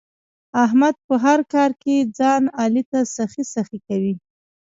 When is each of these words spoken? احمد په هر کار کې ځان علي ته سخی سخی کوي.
احمد 0.65 0.95
په 1.07 1.15
هر 1.23 1.39
کار 1.53 1.71
کې 1.81 1.95
ځان 2.17 2.43
علي 2.61 2.83
ته 2.91 2.99
سخی 3.15 3.43
سخی 3.53 3.79
کوي. 3.87 4.13